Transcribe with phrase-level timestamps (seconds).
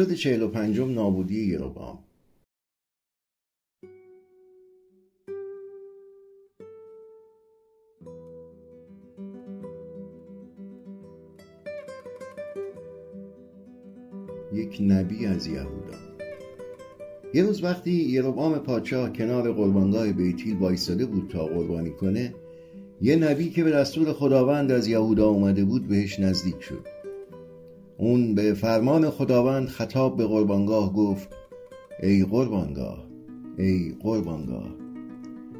[0.00, 1.98] اپیزود چهل و پنجم نابودی یروبام.
[14.52, 15.98] یک نبی از یهودا.
[17.34, 22.34] یه روز وقتی یروبام پادشاه کنار قربانگاه بیتیل وایستاده بود تا قربانی کنه
[23.02, 26.99] یه نبی که به دستور خداوند از یهودا اومده بود بهش نزدیک شد.
[28.00, 31.28] اون به فرمان خداوند خطاب به قربانگاه گفت
[32.02, 33.06] ای قربانگاه
[33.58, 34.74] ای قربانگاه.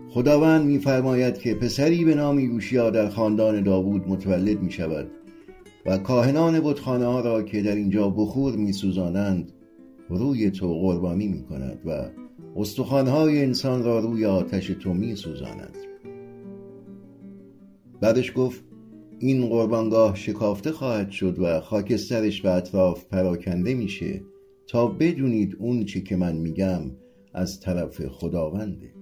[0.09, 5.11] خداوند میفرماید که پسری به نام یوشیا در خاندان داوود متولد می شود
[5.87, 9.53] و کاهنان بتخانه ها را که در اینجا بخور می سوزانند
[10.09, 12.09] روی تو قربانی می کند و
[12.57, 15.77] استخوانهای انسان را روی آتش تو می سوزاند
[18.01, 18.70] بعدش گفت
[19.23, 24.23] این قربانگاه شکافته خواهد شد و خاکسترش به اطراف پراکنده میشه
[24.67, 26.81] تا بدونید اون چی که من میگم
[27.35, 28.93] از طرف خداونده.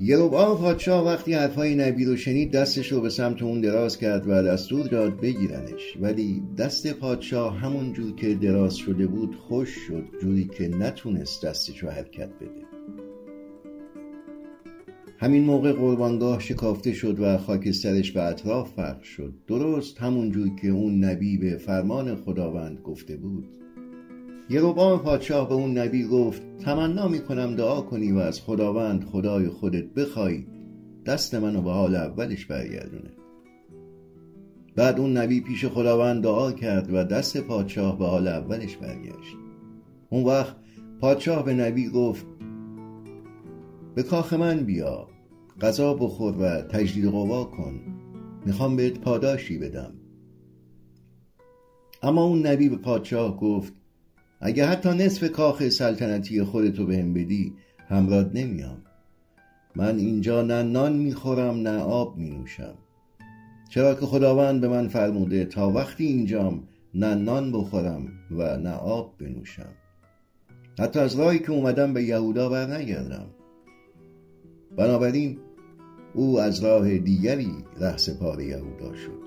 [0.00, 4.42] یروبعام پادشاه وقتی حرفهای نبی رو شنید دستش رو به سمت اون دراز کرد و
[4.42, 5.96] دستور داد بگیرنش.
[6.00, 10.04] ولی دست پادشاه همون جور که دراز شده بود خوش شد.
[10.22, 12.73] جوری که نتونست دستش رو حرکت بده.
[15.24, 19.34] همین موقع قربانگاه شکافته شد و خاکسترش به اطراف فرق شد.
[19.46, 23.48] درست همون جور که اون نبی به فرمان خداوند گفته بود.
[24.50, 29.84] یروبام پادشاه به اون نبی گفت تمنا می‌کنم دعا کنی و از خداوند خدای خودت
[29.84, 30.46] بخوای.
[31.06, 33.10] دست منو به حال اولش برگردونه.
[34.76, 39.36] بعد اون نبی پیش خداوند دعا کرد و دست پادشاه به حال اولش برگشت.
[40.10, 40.56] اون وقت
[41.00, 42.26] پادشاه به نبی گفت
[43.94, 45.13] به کاخ من بیا.
[45.60, 47.80] غذا بخور و تجدید قوا کن.
[48.46, 49.92] می‌خوام بهت پاداشی بدم.
[52.02, 53.72] اما اون نبی به پادشاه گفت
[54.40, 57.52] اگه حتی نصف کاخ سلطنتی خودتو بهم بدی
[57.88, 58.82] همراد نمیام.
[59.76, 62.74] من اینجا نه نان می‌خورم نه آب مینوشم.
[63.70, 66.62] چرا که خداوند به من فرموده تا وقتی اینجام
[66.94, 69.72] نه نان بخورم و نه آب بنوشم.
[70.78, 73.26] حتی از راهی که اومدم به یهودا بر نگردم
[74.76, 75.38] بنابراین
[76.14, 79.24] او از راه دیگری رهسپار یهودا شد.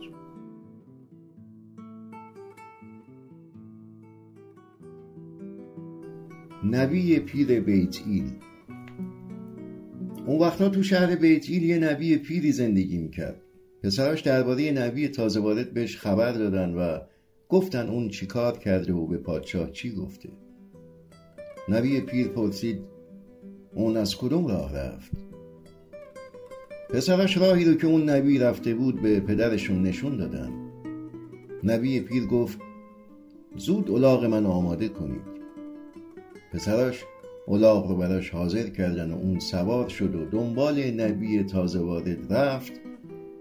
[6.63, 8.31] نبی پیر بیت ایل.
[10.25, 13.41] اون وقتا تو شهر بیت ایل یه نبی پیری زندگی می‌کرد.
[13.83, 16.99] پسراش درباره نبی تازه وارد بهش خبر دادن و
[17.49, 20.29] گفتن اون چیکار کرده و به پادشاه چی گفته.
[21.69, 22.79] نبی پیر پرسید
[23.73, 25.26] اون از کدوم راه رفت؟
[26.89, 30.49] پسرش راهی رو که اون نبی رفته بود به پدرشون نشون دادن.
[31.63, 32.59] نبی پیر گفت
[33.55, 35.37] زود الاغ من آماده کنید.
[36.53, 37.03] پسرش
[37.47, 42.73] الاغ رو براش حاضر کردن و اون سوار شد و دنبال نبی تازه وارد رفت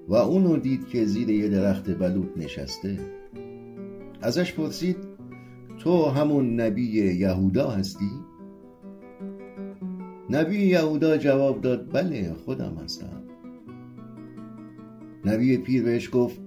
[0.08, 2.98] و اونو دید که زیر یه درخت بلوط نشسته.
[4.22, 4.96] ازش پرسید
[5.78, 8.10] تو همون نبی یهودا هستی؟
[10.30, 13.25] نبی یهودا جواب داد بله خودم هستم.
[15.26, 16.40] نبی پیر بهش گفت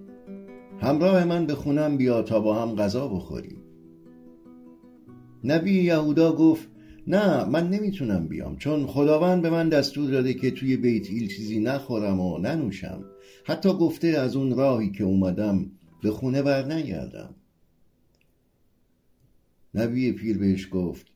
[0.81, 3.61] همراه من به خونم بیا تا با هم غذا بخوریم.
[5.43, 6.67] نبی یهودا گفت
[7.07, 11.59] نه من نمی‌تونم بیام چون خداوند به من دستور داده که توی بیت ایل چیزی
[11.59, 13.05] نخورم و ننوشم.
[13.45, 15.71] حتی گفته از اون راهی که اومدم
[16.03, 17.35] به خونه بر نگردم
[19.73, 21.07] نبی پیر بهش گفت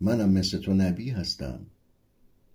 [0.00, 1.66] منم مثل تو نبی هستم.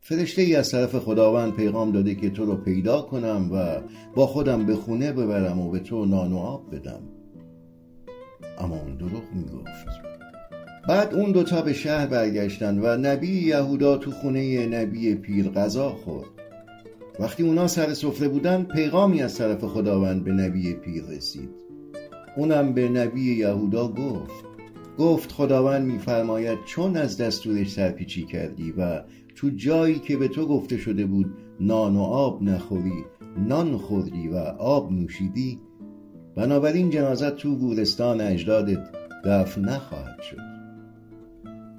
[0.10, 3.82] فرشته ای از طرف خداوند پیغام داده که تو رو پیدا کنم و
[4.16, 7.00] با خودم به خونه ببرم و به تو نان و آب بدم.
[8.58, 9.88] اما اون دروغ می‌گفت.
[10.90, 16.30] بعد اون دوتا به شهر برگشتن و نبی یهودا تو خونه نبی پیر غذا خورد.
[17.20, 21.50] وقتی اونا سر سفره بودن پیغامی از طرف خداوند به نبی پیر رسید.
[22.38, 24.46] اونم به نبی یهودا گفت.
[24.98, 29.02] گفت خداوند میفرماید چون از دستورش سرپیچی کردی و
[29.38, 33.06] تو جایی که به تو گفته شده بود نان و آب نخوری
[33.48, 35.60] نان خوردی و آب نوشیدی
[36.36, 38.90] بنابراین جنازت تو گورستان اجدادت
[39.26, 40.38] دفن نخواهد شد.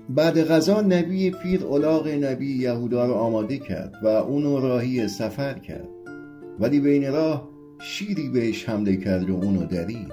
[0.09, 5.89] بعد غذا نبی پیر الاغ نبی یهودا رو آماده کرد و اونو راهی سفر کرد.
[6.61, 7.49] ولی بین راه
[7.81, 10.13] شیری بهش حمله کرد و اونو درید.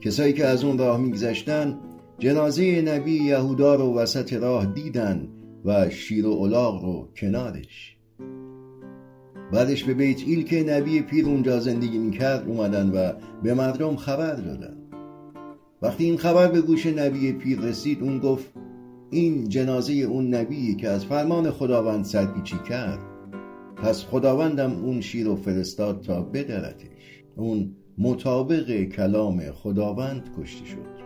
[0.00, 1.78] کسایی که از اون راه میگذشتن
[2.18, 5.28] جنازه نبی یهودا رو وسط راه دیدن
[5.64, 7.96] و شیر و الاغ رو کنارش.
[9.52, 13.12] بعدش به بیت ایل که نبی پیر اونجا زندگی می‌کرد اومدن و
[13.42, 14.76] به مردم خبر دادن.
[15.82, 18.52] وقتی این خبر به گوش نبی پیر رسید اون گفت
[19.10, 22.98] این جنازه اون نبیه که از فرمان خداوند سرپیچی کرد.
[23.76, 30.97] پس خداوندم اون شیر و فرستاد تا بدرتش اون مطابق کلام خداوند کشته شد.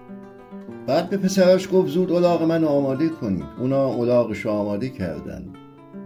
[0.86, 3.44] بعد به پسراش گفت زود الاغ من آماده کنید.
[3.58, 5.44] اونا الاغش آماده کردن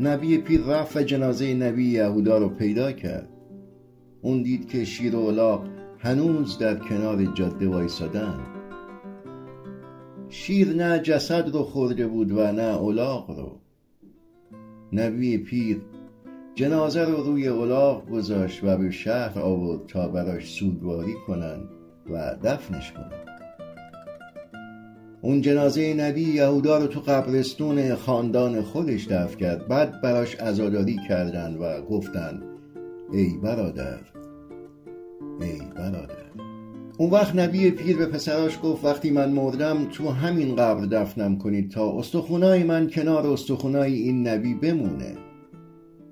[0.01, 3.29] نبی پیر رفت و جنازه نبی یهودا رو پیدا کرد.
[4.23, 5.65] اون دید که شیر و الاغ
[5.99, 8.35] هنوز در کنار جاده وایسادن
[10.29, 13.61] شیر نه جسد رو خورده بود و نه الاغ رو.
[14.93, 15.83] نبی پیر
[16.55, 21.61] جنازه رو روی الاغ گذاشت و به شهر آورد تا براش سوگواری کنن
[22.11, 23.26] و دفنش کنن
[25.23, 29.69] اون جنازه نبی یهودا رو تو قبرستون خاندان خودش دفن کرد.
[29.69, 32.43] بعد براش عزاداری کردن و گفتن
[33.13, 33.99] ای برادر
[35.41, 36.27] ای برادر.
[36.99, 41.71] اون وقت نبی پیر به پسراش گفت وقتی من مردم تو همین قبر دفنم کنید
[41.71, 45.15] تا استخونای من کنار استخونای این نبی بمونه.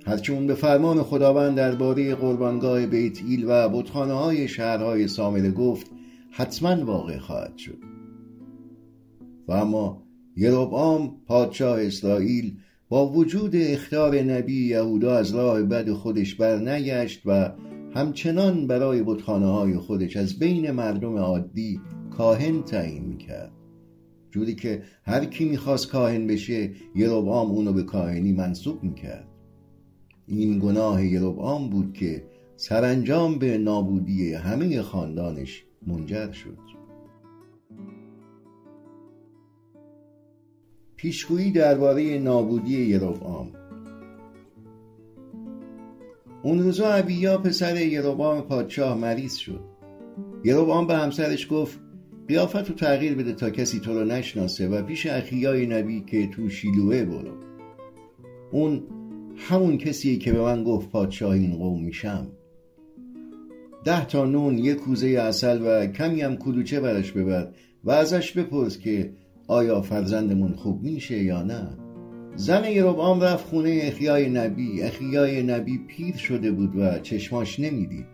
[0.07, 5.91] هرچه اون به فرمان خداوند درباره قربانگاه بیت ایل و بتخانه های شهرهای سامره گفت
[6.31, 7.94] حتما واقع خواهد شد.
[9.49, 10.03] و اما
[10.37, 12.57] یروبعام پادشاه اسرائیل
[12.89, 17.53] با وجود اختار نبی یهودا از راه بد خودش برنگشت و
[17.95, 21.81] همچنان برای بتخانه های خودش از بین مردم عادی
[22.11, 23.53] کاهن تعیین می‌کرد
[24.31, 29.29] جوری که هر کی می‌خواست کاهن بشه یروبعام اونو به کاهنی منصوب می‌کرد.
[30.27, 32.25] این گناه یروبعام بود که
[32.57, 36.59] سرانجام به نابودی همه خاندانش منجر شد.
[41.05, 43.49] پیشگویی درباره نابودی یروبعام
[46.43, 49.61] اون روزا ابیا پسر یروبام پادشاه مریض شد.
[50.45, 51.79] یروبام به همسرش گفت
[52.29, 56.49] قیافت رو تغییر بده تا کسی تو رو نشناسه و پیش اخیای نبی که تو
[56.49, 57.35] شیلوه برو.
[58.53, 58.83] اون
[59.37, 62.27] همون کسی که به من گفت پادشاه این قوم میشم
[63.85, 67.49] ده تا نون یک کوزه اصل و کمی هم کلوچه برش ببر
[67.85, 69.13] و ازش بپرس که
[69.47, 71.69] آیا فرزندمون خوب میشه یا نه؟
[72.37, 74.83] زن یروبام رفت خونه اخیای نبی.
[74.83, 78.07] اخیای نبی پیر شده بود و چشماش نمی‌دید.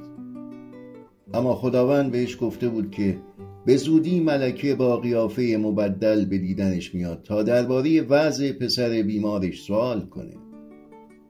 [1.34, 3.18] اما خداوند بهش گفته بود که
[3.66, 10.00] به زودی ملکه با قیافه مبدل به دیدنش میاد تا درباره وضع پسر بیمارش سوال
[10.00, 10.34] کنه.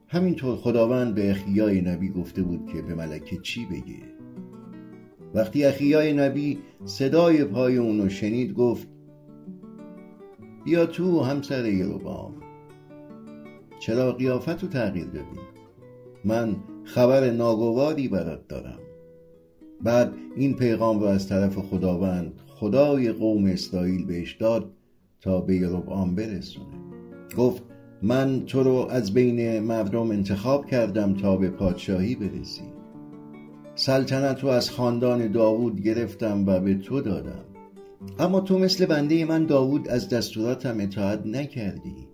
[0.08, 4.11] همینطور خداوند به اخیای نبی گفته بود که به ملکه چی بگه.
[5.35, 8.88] وقتی اخیای نبی صدای پای اونو شنید گفت
[10.65, 12.35] بیا تو همسر یروبام
[13.79, 15.41] چرا قیافت رو تغییر دادی؟
[16.25, 18.79] من خبر ناگواری برات دارم.
[19.83, 24.71] بعد این پیغام رو از طرف خداوند خدای قوم اسرائیل بهش داد
[25.21, 26.67] تا به یروبعام برسونه.
[27.37, 27.62] گفت
[28.03, 32.62] من تو رو از بین مردم انتخاب کردم تا به پادشاهی برسی.
[33.75, 37.45] سلطنت رو از خاندان داوود گرفتم و به تو دادم.
[38.19, 42.09] اما تو مثل بنده من داوود از دستوراتم اطاعت نکردی.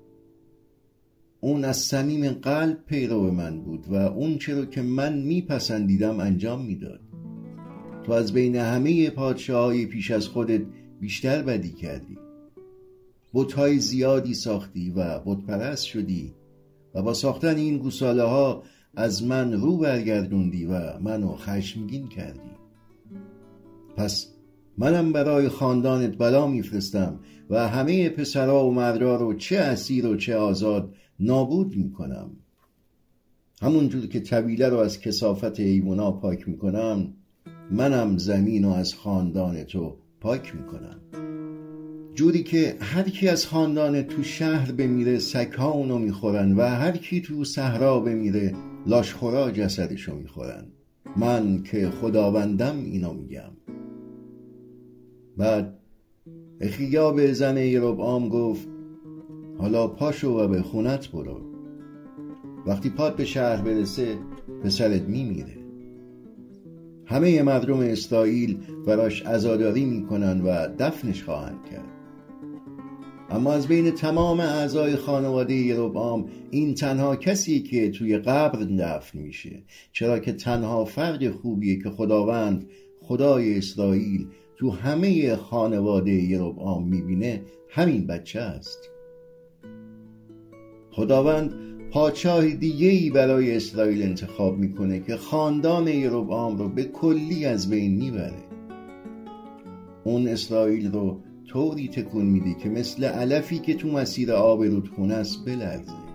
[1.40, 7.00] اون از صمیم قلب پیرو من بود و اون چرا که من میپسندیدم انجام می‌داد.
[8.04, 10.62] تو از بین همه پادشاهای پیش از خودت
[11.00, 12.18] بیشتر بدی کردی.
[13.34, 16.34] بتهای زیادی ساختی و بتپرست شدی
[16.94, 18.62] و با ساختن این گوساله ها
[18.96, 22.50] از من رو برگردوندی و منو خشمگین کردی.
[23.96, 24.35] پس
[24.78, 30.36] منم برای خاندانت بلا میفرستم و همه پسرا و مردها رو چه اسیر و چه
[30.36, 32.30] آزاد نابود می‌کنم.
[33.62, 37.14] همونجور که طویله رو از کسافت ایمونا پاک می‌کنم
[37.70, 41.00] منم زمین و از خاندان تو پاک می‌کنم.
[42.14, 47.20] جوری که هر کی از خاندان تو شهر بمیره سگها اونو می‌خورن و هر کی
[47.20, 48.54] تو صحرا بمیره
[48.86, 50.66] لاشخورا جسدشو می‌خورن.
[51.16, 53.50] من که خداوندم اینو میگم.
[55.36, 55.78] بعد
[56.60, 58.68] اخیا به زن یروبعام گفت
[59.58, 61.40] حالا پاشو و به خونت برو.
[62.66, 64.18] وقتی پاد به شهر برسه
[64.64, 65.56] پسرت میمیره.
[67.04, 71.96] همه مردم اسرائیل براش عزاداری می‌کنن و دفنش خواهند کرد.
[73.30, 79.62] اما از بین تمام اعضای خانواده یروبعام این تنها کسی که توی قبر دفن میشه.
[79.92, 82.66] چرا که تنها فرق خوبیه که خداوند
[83.02, 84.26] خدای اسرائیل
[84.56, 88.90] تو همه خانواده یروبعام می‌بینه همین بچه است.
[90.90, 91.54] خداوند
[91.90, 97.94] پادشاه دیگه ای برای اسرائیل انتخاب می‌کنه که خاندان یروبعام رو به کلی از بین
[97.94, 98.44] می‌بره.
[100.04, 105.44] اون اسرائیل رو طوری تکون میدی که مثل علفی که تو مسیر آب رودخونه است
[105.44, 106.05] بلرزه.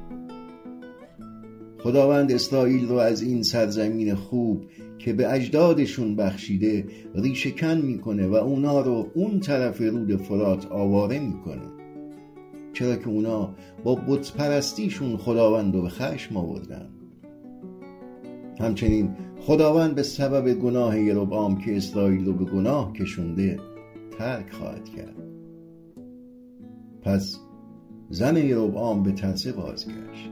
[1.84, 4.66] خداوند اسرائیل رو از این سرزمین خوب
[5.00, 6.86] که به اجدادشون بخشیده
[7.16, 11.62] ریشکن می‌کنه و اونا رو اون طرف رود فرات آواره می‌کنه.
[12.74, 16.90] چرا که اونا با بت پرستیشون خداوند رو به خشم آوردن.
[18.60, 19.10] همچنین
[19.40, 23.60] خداوند به سبب گناه یروبعام که اسرائیل رو به گناه کشونده
[24.18, 25.16] ترک خواهد کرد.
[27.02, 27.38] پس
[28.10, 30.32] زن یروبعام به ترسه بازگشت.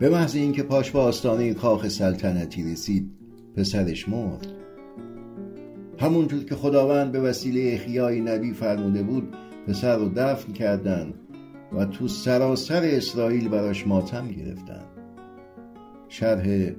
[0.00, 3.10] به محض اینکه پاش به آستانه کاخ سلطنتی رسید
[3.56, 4.46] پسرش مرد.
[5.98, 9.34] همونطور که خداوند به وسیله اخیای نبی فرموده بود
[9.66, 11.14] پسر رو دفن کردند
[11.72, 14.84] و تو سراسر اسرائیل براش ماتم گرفتن.
[16.08, 16.70] شرح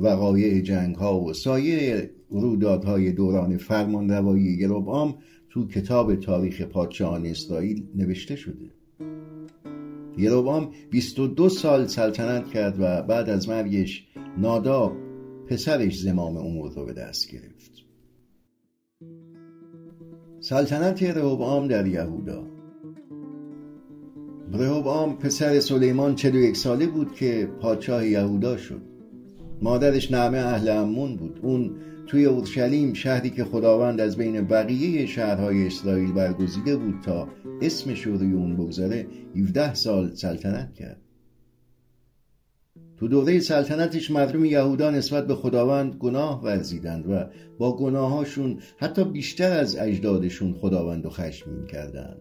[0.00, 5.14] وقایع جنگ ها و سایر رویدادهای دوران فرمان روایی گروبام
[5.50, 8.75] تو کتاب تاریخ پادشاهان اسرائیل نوشته شده.
[10.16, 14.06] یروبام 22 سال سلطنت کرد و بعد از مرگش
[14.38, 14.92] ناداب
[15.46, 17.72] پسرش زمام امور رو به دست گرفت.
[20.40, 22.44] سلطنت رهوبام در یهودا.
[24.52, 28.82] رهوبام پسر سلیمان 41 ساله بود که پادشاه یهودا شد.
[29.62, 31.40] مادرش نعمه اهل امون بود.
[31.42, 37.28] اون توی اورشلیم شهری که خداوند از بین بقیه شهرهای اسرائیل برگزیده بود تا
[37.62, 41.00] اسمش رو روی اون بگذاره 17 سال سلطنت کرد.
[42.96, 47.24] تو دوره سلطنتش مردم یهودا نسبت به خداوند گناه ورزیدند و
[47.58, 52.16] با گناهاشون حتی بیشتر از اجدادشون خداوند و خشمین کردند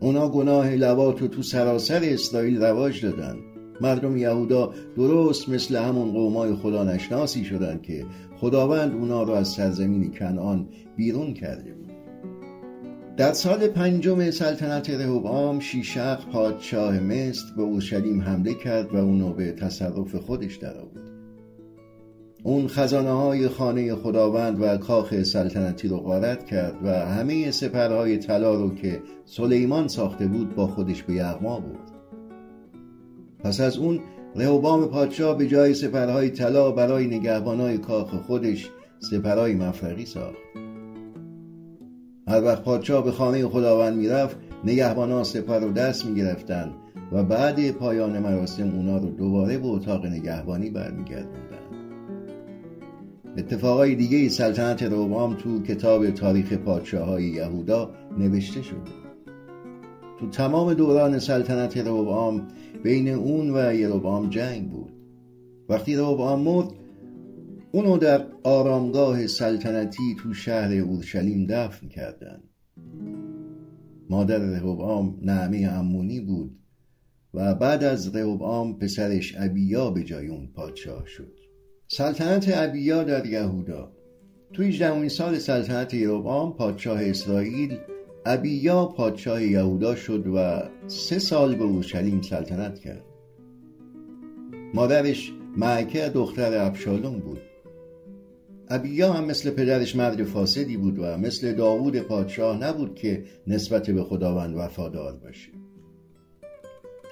[0.00, 3.36] اونا گناه لوات رو تو سراسر اسرائیل رواج دادن
[3.80, 8.06] مردم یهودا درست مثل همون قومای خدا نشناسی شدن که
[8.42, 11.92] خداوند اونا رو از سرزمین کنعان بیرون کرده بود.
[13.16, 19.52] در سال پنجم سلطنت رهوبام شیشق پادشاه مصر به اورشلیم حمله کرد و اونو به
[19.52, 21.12] تصرف خودش درآورد.
[22.42, 28.54] اون خزانه های خانه خداوند و کاخ سلطنتی رو غارت کرد و همه سپرهای طلا
[28.54, 31.92] رو که سلیمان ساخته بود با خودش به یغما برد.
[33.44, 34.00] پس از اون
[34.36, 40.36] رهوبام پادشاه به جای سپرهای طلا برای نگهبانای کاخ خودش سپرهای مفرقی ساخت.
[42.28, 46.70] هر وقت پادشاه به خانه خداوند می‌رفت نگهبانا سپر رو دست می‌گرفتن
[47.12, 51.62] و بعد پایان مراسم اونا رو دوباره به اتاق نگهبانی برمیگردوندن.
[53.36, 59.01] اتفاقای دیگه سلطنت روبام تو کتاب تاریخ پادشاه های یهودا نوشته شده.
[60.22, 62.48] تو تمام دوران سلطنت روبام
[62.82, 64.92] بین اون و یروبام جنگ بود.
[65.68, 66.68] وقتی روبام مرد
[67.72, 72.42] اونو در آرامگاه سلطنتی تو شهر اورشلیم دفن کردن.
[74.10, 76.58] مادر رهوبام نعمه امونی بود
[77.34, 81.38] و بعد از رهوبام پسرش ابیا به جای اون پادشاه شد.
[81.88, 83.92] سلطنت ابیا در یهودا.
[84.52, 87.78] توی 18 سال سلطنت یروبام پادشاه اسرائیل
[88.26, 93.04] ابیا پادشاه یهودا شد و سه سال به اورشلیم سلطنت کرد.
[94.74, 97.40] مادرش معکه دختر ابشالوم بود.
[98.68, 104.02] ابیا هم مثل پدرش مرد فاسدی بود و مثل داوود پادشاه نبود که نسبت به
[104.02, 105.50] خداوند وفادار باشه.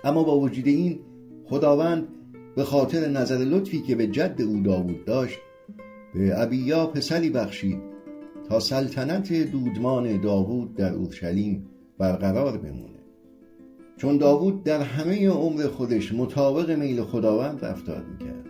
[0.04, 1.00] اما با وجود این
[1.44, 2.08] خداوند
[2.56, 5.38] به خاطر نظر لطفی که به جد او داوود داشت
[6.14, 7.89] به ابیا پسری بخشید
[8.58, 11.66] سلطنت دودمان داوود در اورشلیم
[11.98, 13.00] برقرار بمونه.
[13.96, 18.46] چون داوود در همه عمر خودش مطابق میل خداوند رفتار می‌کرد.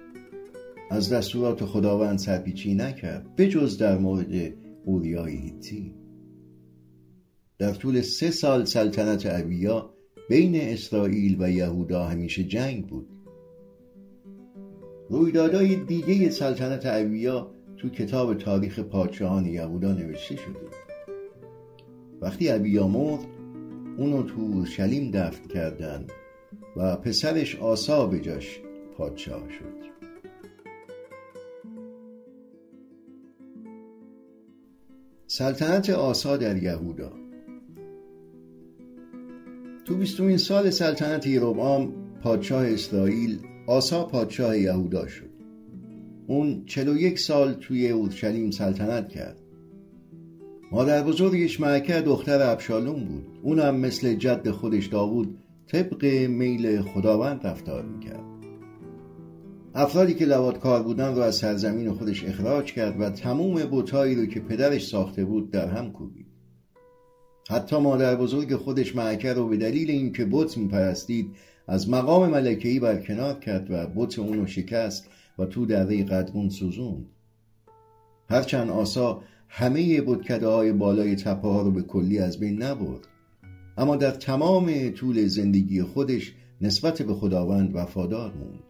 [0.90, 4.54] از دستورات خداوند سرپیچی نکرد بجز در مورد
[4.85, 5.95] اوریای هیتی.
[7.59, 9.95] در طول سه سال سلطنت ابیا
[10.28, 13.09] بین اسرائیل و یهودا همیشه جنگ بود.
[15.09, 17.50] رویدادهای دیگه سلطنت ابیا
[17.81, 20.69] تو کتاب تاریخ پادشاهان یهودا نوشته شده.
[22.21, 23.27] وقتی ابیا مرد
[23.99, 26.07] اونو تو شلیم دفن کردن
[26.77, 28.61] و پسرش آسا به جاش
[28.97, 29.81] پادشاه شد.
[35.27, 37.13] سلطنت آسا در یهودا.
[39.85, 45.30] تو بیستمین سال سلطنت یروبعام پادشاه اسرائیل آسا پادشاه یهودا شد.
[46.31, 49.41] اون چلو یک سال توی اورشلیم سلطنت کرد.
[50.73, 53.39] مادر بزرگش معکه دختر ابشالوم بود.
[53.43, 58.25] اونم مثل جد خودش داوود طبق میل خداوند رفتار می‌کرد.
[59.75, 64.41] افرادی که لواتکار بودن رو از سرزمین خودش اخراج کرد و تموم بوتایی رو که
[64.41, 66.27] پدرش ساخته بود در هم کوبید.
[67.49, 71.31] حتی مادر بزرگ خودش معکر رو به دلیل اینکه بت میپرستید
[71.69, 77.07] از مقام ملکهی برکنار کرد و بت اونو شکست و تو دره قدمون سوزوند.
[78.31, 83.09] هرچند آسا همه بتکده های بالای تپه ها رو به کلی از بین نبرد
[83.77, 88.63] اما در تمام طول زندگی خودش نسبت به خداوند وفادار موند.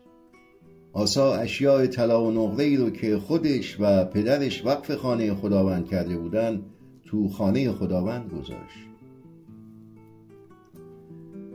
[0.92, 6.16] آسا اشیاء طلا و نقره ای رو که خودش و پدرش وقف خانه خداوند کرده
[6.16, 6.62] بودن
[7.06, 8.90] تو خانه خداوند گذاشت.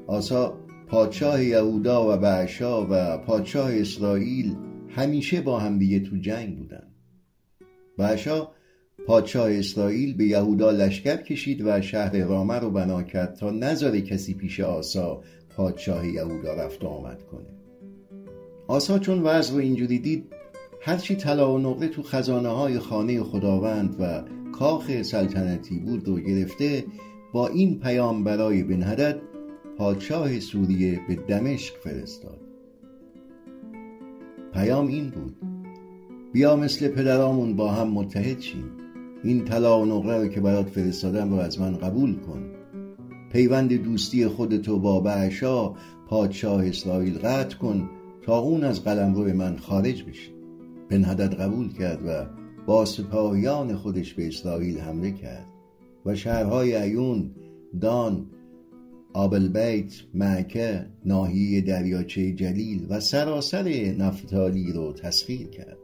[0.07, 0.53] آسا
[0.87, 4.55] پادشاه یهودا و بعشا و پادشاه اسرائیل
[4.95, 6.87] همیشه با هم دیگه تو جنگ بودن.
[7.97, 8.47] بعشا
[9.07, 14.33] پادشاه اسرائیل به یهودا لشکر کشید و شهر رامه رو بنا کرد تا نذاره کسی
[14.33, 15.23] پیش آسا
[15.55, 17.47] پادشاه یهودا رفت و آمد کنه.
[18.67, 20.33] آسا چون وضع رو اینجوری دید
[20.81, 26.85] هرچی طلا و نقره تو خزانه های خانه خداوند و کاخ سلطنتی بود رو گرفته
[27.33, 29.21] با این پیام برای بنهدد
[29.77, 32.44] پادشاه سوریه به دمشق فرستاد.
[34.55, 35.35] پیام این بود.
[36.33, 38.71] بیا مثل پدرامون با هم متحد شیم.
[39.23, 42.43] این طلا و نقره رو که برات فرستادم رو از من قبول کن.
[43.31, 45.73] پیوند دوستی خودتو با بعشا
[46.07, 47.89] پادشاه اسرائیل قطع کن
[48.21, 50.31] تا اون از قلمرو من خارج بشه.
[50.89, 52.25] بنهدد قبول کرد و
[52.65, 55.45] با سپاهیان خودش به اسرائیل حمله کرد.
[56.05, 57.31] و شهرهای ایون
[57.81, 58.25] دان
[59.15, 65.77] آبلبیت معکه ناحیه دریاچه جلیل و سراسر نفتالی رو تسخیر کرد.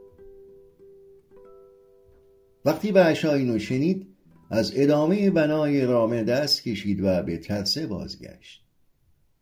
[2.64, 4.06] وقتی به اینو شنید
[4.50, 8.62] از ادامه بنای رامه دست کشید و به ترسه بازگشت.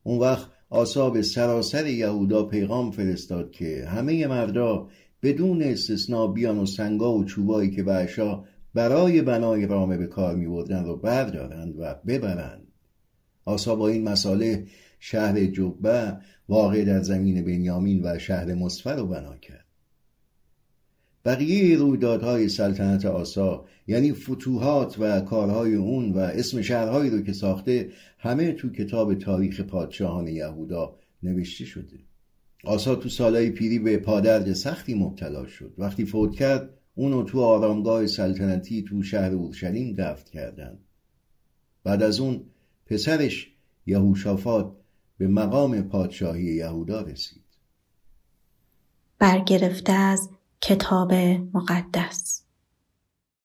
[0.02, 4.88] اون وقت آسا به سراسر یهودا پیغام فرستاد که همه مردا
[5.22, 10.46] بدون استثنا بیان و سنگا و چوبایی که بعشا برای بنای رامه به کار می
[10.46, 12.69] بردن رو بردارند و ببرند.
[13.44, 14.66] آسا با این مساله
[14.98, 16.16] شهر جبه
[16.48, 19.64] واقع در زمین بنیامین و شهر مصفر رو بنا کرد.
[21.24, 27.90] بقیه رویدادهای سلطنت آسا یعنی فتوحات و کارهای اون و اسم شهرهایی رو که ساخته
[28.18, 31.98] همه تو کتاب تاریخ پادشاهان یهودا نوشته شده.
[32.64, 35.74] آسا تو سالهای پیری به پادرج سختی مبتلا شد.
[35.78, 40.78] وقتی فوت کرد اونو تو آرامگاه سلطنتی تو شهر اورشلیم دفت کردند.
[41.84, 42.40] بعد از اون
[42.90, 43.50] پسرش
[43.86, 44.72] یهوشافات
[45.18, 47.44] به مقام پادشاهی یهودا رسید.
[49.18, 51.12] برگرفته از کتاب
[51.54, 52.44] مقدس.